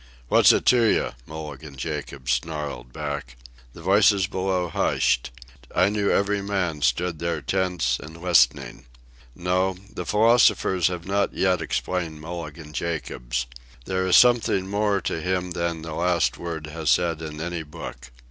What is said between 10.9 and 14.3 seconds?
not yet explained Mulligan Jacobs. There is